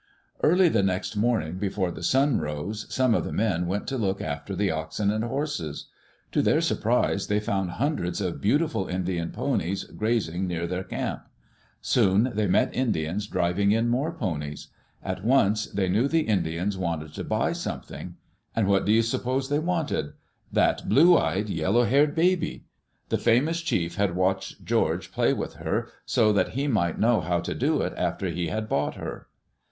Early 0.41 0.67
the 0.67 0.81
next 0.81 1.15
morning, 1.15 1.59
before 1.59 1.91
the 1.91 2.01
sun 2.01 2.39
rose, 2.39 2.87
some 2.91 3.13
of 3.13 3.23
the 3.23 3.31
men 3.31 3.67
went 3.67 3.85
to 3.89 3.99
look 3.99 4.19
after 4.19 4.55
the 4.55 4.71
oxen 4.71 5.11
and 5.11 5.23
horses. 5.23 5.89
To 6.31 6.41
their 6.41 6.59
surprise 6.59 7.27
they 7.27 7.39
found 7.39 7.73
hundreds 7.77 8.19
of 8.19 8.41
beautiful 8.41 8.87
Indian 8.87 9.29
ponies 9.29 9.83
grazing 9.83 10.47
near 10.47 10.65
their 10.65 10.83
camp. 10.83 11.27
Soon 11.83 12.31
they 12.33 12.47
met 12.47 12.73
Indians 12.75 13.27
driving 13.27 13.73
in 13.73 13.89
more 13.89 14.11
ponies. 14.11 14.69
At 15.03 15.23
once 15.23 15.67
they 15.67 15.87
knew 15.87 16.07
the 16.07 16.21
Indians 16.27 16.79
wanted 16.79 17.13
to 17.13 17.23
^, 17.23 17.23
Digitized 17.23 17.29
by 17.29 17.37
VjOOQ 17.37 17.43
LC 17.43 17.43
EARLY 17.43 17.53
DAYS 17.53 17.65
IN 17.65 17.69
OLD 17.71 17.73
OREGON 17.75 17.77
buy 17.77 17.93
something. 17.93 18.15
And 18.55 18.67
what 18.67 18.85
do 18.87 18.91
you 18.91 19.01
suppose 19.03 19.49
they 19.49 19.59
wanted? 19.59 20.13
That 20.51 20.89
blue 20.89 21.15
eyed, 21.15 21.47
yellow 21.49 21.83
haired 21.83 22.15
baby 22.15 22.63
I 22.63 22.63
The 23.09 23.17
famous 23.19 23.61
chief 23.61 23.97
had 23.97 24.15
watched 24.15 24.65
George 24.65 25.11
play 25.11 25.31
with 25.31 25.57
her 25.57 25.89
so 26.07 26.33
that 26.33 26.53
he 26.55 26.67
might 26.67 26.97
know 26.97 27.21
how 27.21 27.39
to 27.41 27.53
do 27.53 27.81
it 27.83 27.93
after 27.97 28.29
he 28.29 28.47
had 28.47 28.67
bought 28.67 28.95
her. 28.95 29.27